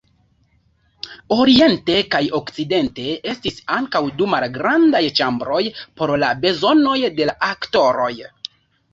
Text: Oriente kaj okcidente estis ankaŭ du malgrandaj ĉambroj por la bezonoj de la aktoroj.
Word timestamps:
Oriente 1.41 1.97
kaj 2.13 2.21
okcidente 2.37 3.03
estis 3.33 3.59
ankaŭ 3.75 4.01
du 4.21 4.29
malgrandaj 4.31 5.01
ĉambroj 5.19 5.59
por 6.01 6.13
la 6.23 6.31
bezonoj 6.47 6.95
de 7.21 7.29
la 7.31 7.37
aktoroj. 7.49 8.09